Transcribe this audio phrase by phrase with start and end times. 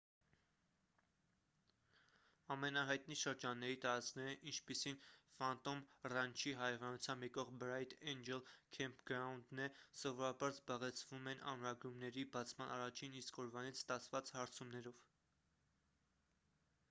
[2.53, 4.97] ամենահայտնի շրջանների տարածքները ինչպիսին
[5.41, 8.41] ֆանտոմ ռանչի հարևանությամբ եղող բրայթ էնջլ
[8.77, 9.67] քեմփգրաունդն է
[10.01, 15.05] սովորաբար զբաղեցվում են ամրագրումների բացման առաջին իսկ օրվանից ստացված հարցումներով